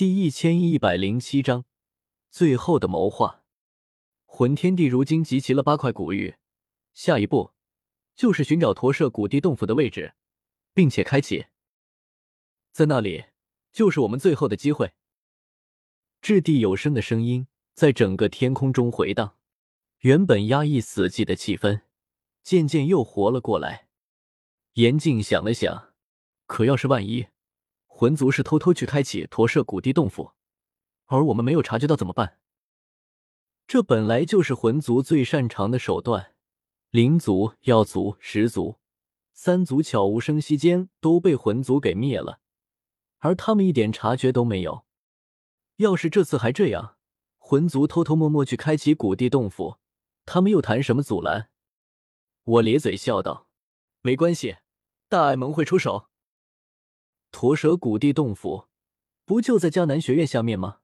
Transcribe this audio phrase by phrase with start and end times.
[0.00, 1.66] 第一千一百零七章
[2.30, 3.44] 最后的谋划。
[4.24, 6.36] 魂天帝如今集齐了八块古玉，
[6.94, 7.52] 下一步
[8.16, 10.14] 就是寻找驼舍古地洞府的位置，
[10.72, 11.48] 并且开启。
[12.72, 13.26] 在那里，
[13.72, 14.94] 就是我们最后的机会。
[16.22, 19.36] 掷地有声的声音在整个天空中回荡，
[19.98, 21.82] 原本压抑死寂的气氛
[22.42, 23.90] 渐渐又活了过来。
[24.72, 25.92] 严静想了想，
[26.46, 27.26] 可要是万一
[28.00, 30.32] 魂族是偷偷去开启驼舍古地洞府，
[31.04, 32.38] 而我们没有察觉到怎么办？
[33.66, 36.32] 这本来就是魂族最擅长的手段，
[36.88, 38.78] 灵族、药族、石族
[39.34, 42.40] 三族悄无声息间都被魂族给灭了，
[43.18, 44.86] 而他们一点察觉都没有。
[45.76, 46.96] 要是这次还这样，
[47.36, 49.76] 魂族偷偷摸摸去开启古地洞府，
[50.24, 51.50] 他们又谈什么阻拦？
[52.44, 53.46] 我咧嘴笑道。
[54.00, 54.56] 没关系，
[55.10, 56.08] 大爱盟会出手。
[57.30, 58.68] 驼蛇谷地洞府
[59.24, 60.78] 不就在迦南学院下面吗？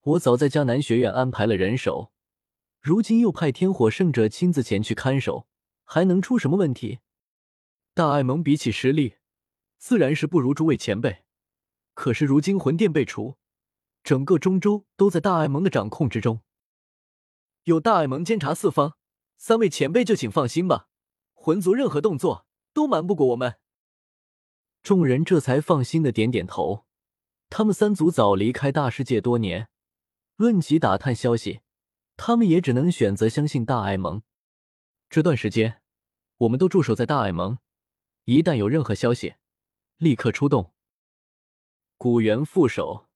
[0.00, 2.12] 我早在迦南学院安排了人手，
[2.80, 5.46] 如今又派天火圣者亲自前去看守，
[5.84, 6.98] 还能出什么问题？
[7.94, 9.16] 大爱盟比起实力，
[9.78, 11.22] 自然是不如诸位前辈。
[11.94, 13.36] 可是如今魂殿被除，
[14.02, 16.40] 整个中州都在大爱盟的掌控之中，
[17.64, 18.96] 有大爱盟监察四方，
[19.36, 20.88] 三位前辈就请放心吧。
[21.34, 23.58] 魂族任何动作都瞒不过我们，
[24.82, 26.84] 众人这才放心的点点头。
[27.48, 29.68] 他们三族早离开大世界多年，
[30.36, 31.60] 论及打探消息，
[32.16, 34.22] 他们也只能选择相信大爱盟。
[35.08, 35.82] 这段时间，
[36.38, 37.58] 我们都驻守在大爱盟，
[38.24, 39.34] 一旦有任何消息，
[39.98, 40.72] 立刻出动。
[41.96, 43.06] 古元副手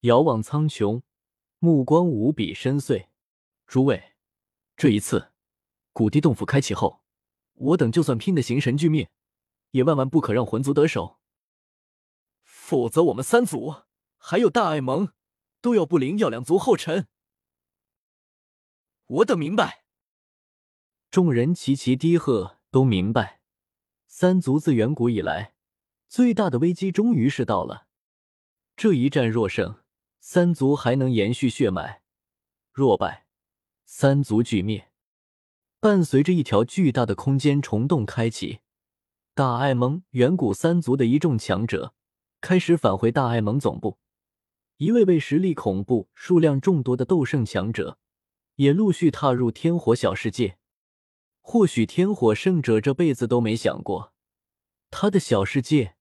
[0.00, 1.02] 遥望苍穹，
[1.58, 3.06] 目光无比深邃。
[3.66, 4.12] 诸位，
[4.76, 5.32] 这一次
[5.92, 7.00] 古地洞府开启后。
[7.54, 9.08] 我等就算拼的形神俱灭，
[9.74, 11.18] 也万万不可让魂族得手，
[12.44, 13.82] 否则我们三族
[14.16, 15.12] 还有大爱盟
[15.60, 17.08] 都要步灵药两族后尘。
[19.06, 19.84] 我等明白。
[21.10, 23.40] 众人齐齐低喝，都明白。
[24.06, 25.54] 三族自远古以来
[26.08, 27.88] 最大的危机终于是到了。
[28.76, 29.82] 这一战若胜，
[30.20, 32.02] 三族还能延续血脉；
[32.72, 33.26] 若败，
[33.84, 34.92] 三族俱灭。
[35.80, 38.60] 伴随着一条巨大的空间虫洞开启，
[39.36, 41.92] 大爱盟远古三族的一众强者
[42.40, 43.98] 开始返回大爱盟总部。
[44.76, 47.98] 一位位实力恐怖、数量众多的斗圣强者
[48.54, 50.56] 也陆续踏入天火小世界。
[51.40, 54.12] 或许天火圣者这辈子都没想过，
[54.92, 55.96] 他的小世界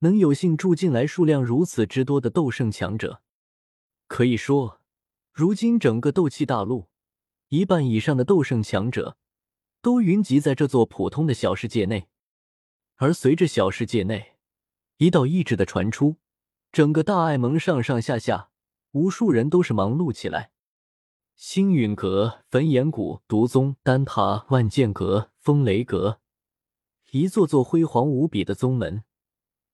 [0.00, 3.22] 能有幸住进来数量如此之多的斗圣强者。
[4.08, 4.80] 可以说，
[5.32, 6.88] 如今整个斗气大陆
[7.50, 9.16] 一半以上的斗圣强者。
[9.80, 12.06] 都云集在这座普通的小世界内，
[13.02, 14.36] 而随着小世界内
[14.98, 16.18] 一道意志的传出，
[16.70, 18.50] 整个大爱盟上上下下
[18.92, 20.52] 无数人都是忙碌起来。
[21.34, 26.20] 星陨阁、焚炎谷、毒宗、丹塔、万剑阁、风雷阁，
[27.10, 29.02] 一座座辉煌无比的宗门，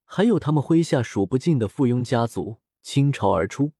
[0.07, 3.73] 还有他们麾下数不尽的附庸家族倾巢而出，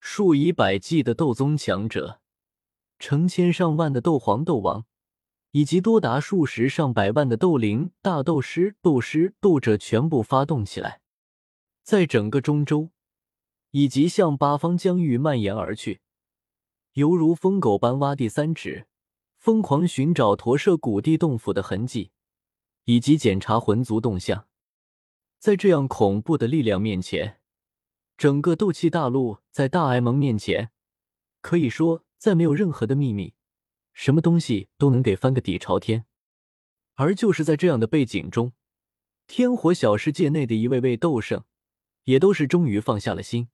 [0.00, 2.22] 数以百计的斗宗强者，
[2.98, 4.86] 成千上万的斗皇、斗王。
[5.54, 11.00] 以及多达数十上百万的斗灵、大斗师、斗师、斗者全部发动起来，
[11.84, 12.90] 在整个中州
[13.70, 16.00] 以及向八方疆域蔓延而去，
[16.94, 18.88] 犹如疯狗般挖地三尺，
[19.38, 22.10] 疯狂寻找驼舍古地洞府的痕迹，
[22.86, 24.48] 以及检查魂族动向。
[25.38, 27.38] 在这样恐怖的力量面前，
[28.16, 30.72] 整个斗气大陆在大艾蒙面前，
[31.40, 33.34] 可以说再没有任何的秘密。
[33.94, 36.04] 什么东西都能给翻个底朝天，
[36.96, 38.52] 而就是在这样的背景中，
[39.26, 41.44] 天火小世界内的一位位斗圣，
[42.04, 43.48] 也都是终于放下了心。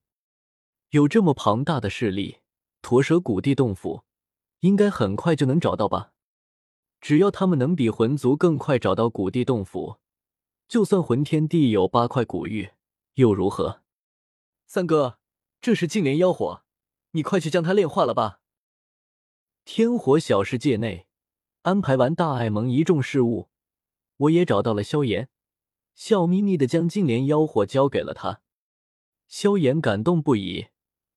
[0.89, 2.39] 有这么庞大的势力，
[2.83, 4.03] 驼蛇古地洞府
[4.61, 6.13] 应该很快就能找到吧？
[7.01, 10.01] 只要他们能比魂族更快找到古地洞府，
[10.67, 12.71] 就算魂天地有八块古玉
[13.15, 13.83] 又如何？
[14.67, 15.19] 三哥，
[15.61, 16.65] 这是净莲妖火，
[17.13, 18.40] 你快去将它炼化了吧。
[19.73, 21.07] 天火小世界内，
[21.63, 23.51] 安排完大爱盟一众事务，
[24.17, 25.31] 我也找到了萧炎，
[25.95, 28.43] 笑眯眯的将净莲妖火交给了他。
[29.29, 30.71] 萧炎感动不已，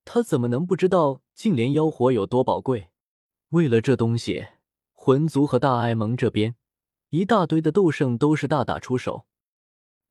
[0.06, 2.92] 他怎么能不知道净莲妖火有多宝贵？
[3.50, 4.50] 为了这东西，
[4.92, 6.56] 魂族和大爱盟这边
[7.10, 9.26] 一大堆的斗圣都是大打出手。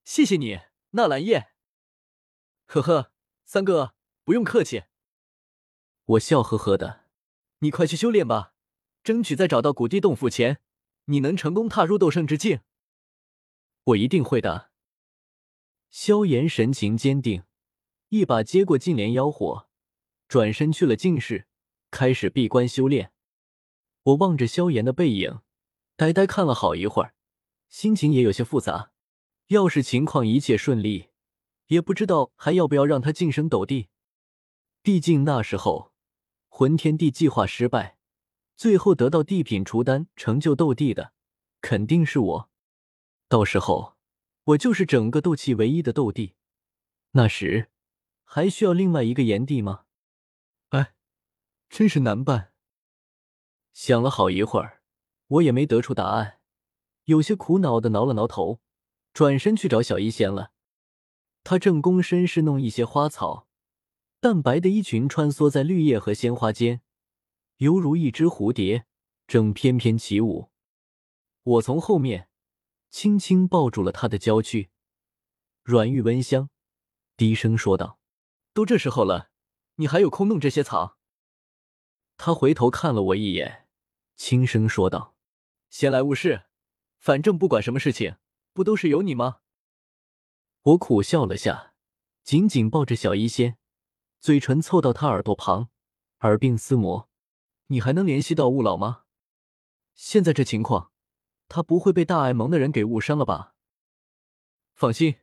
[0.02, 0.58] 谢谢你，
[0.90, 1.52] 纳兰叶。
[2.66, 3.12] 呵呵，
[3.44, 3.94] 三哥
[4.24, 4.82] 不用客气。
[6.04, 7.01] 我笑呵呵的。
[7.62, 8.55] 你快去修炼吧，
[9.05, 10.61] 争取在找到古地洞府前，
[11.05, 12.59] 你能成功踏入斗圣之境。
[13.85, 14.73] 我一定会的。
[15.88, 17.44] 萧炎神情坚定，
[18.09, 19.69] 一把接过净莲妖火，
[20.26, 21.47] 转身去了净室，
[21.93, 23.12] 开始闭关修炼。
[24.03, 25.38] 我望着萧炎的背影，
[25.94, 27.14] 呆呆看了好一会儿，
[27.69, 28.91] 心情也有些复杂。
[29.49, 31.11] 要是情况一切顺利，
[31.69, 33.88] 也不知道还要不要让他晋升斗帝。
[34.82, 35.91] 毕竟那时候
[36.54, 37.96] 魂天帝计划失败，
[38.56, 41.14] 最后得到地品除丹成就斗帝的，
[41.62, 42.50] 肯定是我。
[43.26, 43.96] 到时候
[44.44, 46.34] 我就是整个斗气唯一的斗帝，
[47.12, 47.70] 那时
[48.22, 49.84] 还需要另外一个炎帝吗？
[50.69, 50.93] 哎，
[51.70, 52.52] 真是难办。
[53.72, 54.82] 想了好一会儿，
[55.28, 56.38] 我也没得出答案，
[57.04, 58.60] 有些苦恼的挠了挠头，
[59.14, 60.52] 转身去找小医仙了。
[61.43, 63.49] 他正躬身侍弄一些花草。
[64.22, 66.80] 淡白的衣裙穿梭在绿叶和鲜花间，
[67.56, 68.86] 犹如一只蝴蝶
[69.26, 70.52] 正翩翩起舞。
[71.42, 72.28] 我从后面
[72.88, 74.70] 轻轻抱住了她的娇躯，
[75.64, 76.48] 软玉温香，
[77.16, 77.98] 低声说道
[78.54, 79.30] ：“都这时候了，
[79.74, 80.96] 你还有空弄这些草？”
[82.16, 83.66] 他回头看了我一眼，
[84.14, 85.16] 轻声说道
[85.68, 86.44] ：“闲来无事，
[87.00, 88.18] 反正不管什么事情，
[88.52, 89.40] 不都是有你吗？”
[90.62, 91.75] 我苦笑了下，
[92.22, 93.58] 紧紧抱着小医仙。
[94.22, 95.69] 嘴唇凑到他耳朵旁，
[96.20, 97.08] 耳鬓厮磨。
[97.66, 99.02] 你还能联系到雾老吗？
[99.94, 100.92] 现在这情况，
[101.48, 103.56] 他不会被大爱盟的人给误伤了吧？
[104.74, 105.16] 放心，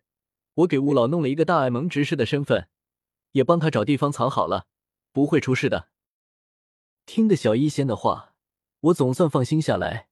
[0.56, 2.68] 我给雾老弄了一个大爱盟执事的身份，
[3.32, 4.68] 也帮他找地方藏好了，
[5.14, 5.88] 不会出事的。
[7.06, 8.36] 听得小医仙的话，
[8.82, 10.10] 我总算放心下来。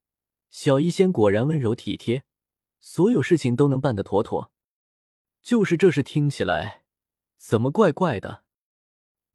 [0.49, 2.23] 小医仙果然温柔体贴，
[2.79, 4.53] 所有事情都能办得妥妥。
[5.41, 6.85] 就是这事听起来
[7.35, 8.45] 怎么怪怪的？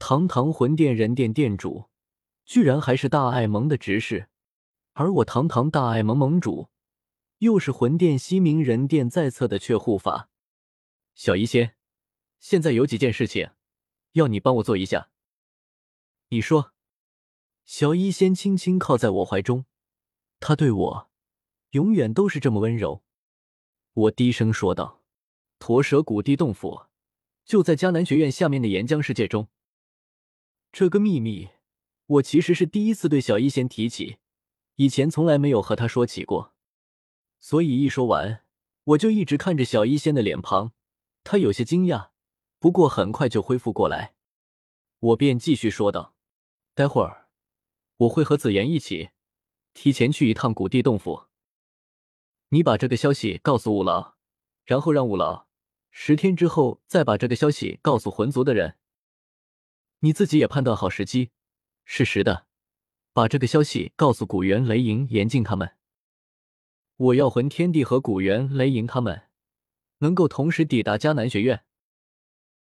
[0.05, 1.89] 堂堂魂殿人殿殿主，
[2.45, 4.27] 居然还是大爱盟的执事，
[4.95, 6.71] 而我堂堂大爱盟盟主，
[7.39, 10.29] 又是魂殿西明人殿在侧的却护法。
[11.15, 11.77] 小医仙，
[12.41, 13.51] 现在有几件事情
[14.15, 15.11] 要你帮我做一下。
[16.31, 16.73] 你说。
[17.65, 19.67] 小医仙轻轻靠在我怀中，
[20.41, 21.11] 他对我
[21.71, 23.05] 永远都是这么温柔。
[23.93, 25.05] 我低声说道
[25.61, 26.87] ：“驼蛇谷地洞府
[27.45, 29.47] 就在迦南学院下面的岩浆世界中。”
[30.73, 31.51] 这个秘密，
[32.07, 34.17] 我其实是第一次对小医仙提起，
[34.77, 36.55] 以前从来没有和他说起过。
[37.39, 38.43] 所以一说完，
[38.85, 40.73] 我就一直看着小医仙的脸庞，
[41.25, 42.09] 他有些惊讶，
[42.59, 44.15] 不过很快就恢复过来。
[45.01, 46.15] 我便继续说道
[46.75, 47.29] ：“待会儿
[47.99, 49.11] 我会和紫妍一起
[49.75, 51.25] 提前去一趟古地洞府，
[52.49, 54.15] 你把这个消息告诉五老，
[54.65, 55.49] 然后让五老
[55.91, 58.77] 十天之后再把这个消息告诉魂族的人。”
[60.05, 61.31] 你自己也判断好时机，
[61.85, 62.47] 适时的
[63.13, 65.77] 把这个消息告诉古猿雷莹、严禁他们。
[66.97, 69.29] 我要魂天地和古猿雷莹他们
[69.99, 71.65] 能够同时抵达迦南学院。